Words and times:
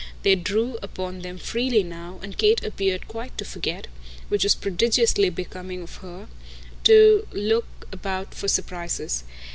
They 0.23 0.33
drew 0.33 0.79
upon 0.81 1.19
them 1.19 1.37
freely 1.37 1.83
now, 1.83 2.19
and 2.23 2.35
Kate 2.35 2.63
appeared 2.63 3.07
quite 3.07 3.37
to 3.37 3.45
forget 3.45 3.85
which 4.29 4.43
was 4.43 4.55
prodigiously 4.55 5.29
becoming 5.29 5.85
to 5.85 5.99
her 5.99 6.27
to 6.85 7.27
look 7.33 7.85
about 7.91 8.33
for 8.33 8.47
surprises. 8.47 9.23